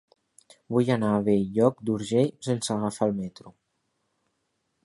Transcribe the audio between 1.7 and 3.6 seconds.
d'Urgell sense agafar el metro.